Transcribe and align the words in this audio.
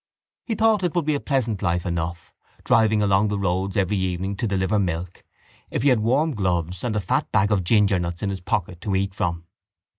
He 0.47 0.55
thought 0.55 0.81
it 0.81 0.93
should 0.95 1.05
be 1.05 1.13
a 1.13 1.19
pleasant 1.19 1.61
life 1.61 1.85
enough, 1.85 2.33
driving 2.63 3.03
along 3.03 3.27
the 3.27 3.37
roads 3.37 3.77
every 3.77 3.97
evening 3.97 4.35
to 4.37 4.47
deliver 4.47 4.79
milk, 4.79 5.23
if 5.69 5.83
he 5.83 5.89
had 5.89 5.99
warm 5.99 6.31
gloves 6.33 6.83
and 6.83 6.95
a 6.95 6.99
fat 6.99 7.31
bag 7.31 7.51
of 7.51 7.63
gingernuts 7.63 8.23
in 8.23 8.31
his 8.31 8.41
pocket 8.41 8.81
to 8.81 8.95
eat 8.95 9.13
from. 9.13 9.45